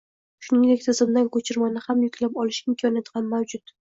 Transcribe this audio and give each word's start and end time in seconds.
Shuningdek, 0.45 0.79
tizimdan 0.85 1.27
ko‘chirmani 1.35 1.83
ham 1.89 2.01
yuklab 2.05 2.39
olish 2.45 2.63
imkoniyati 2.73 3.15
ham 3.19 3.29
mavjud. 3.35 3.75